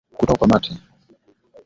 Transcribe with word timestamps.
Kutokwa 0.17 0.47
mate 0.47 0.71